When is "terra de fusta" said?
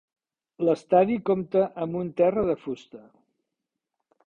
2.23-3.05